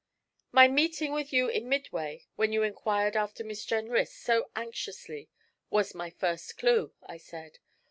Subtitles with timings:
[0.51, 5.29] 'My meeting with you in Midway, when you inquired after Miss Jenrys so anxiously,
[5.69, 7.59] was my first clue,' I said.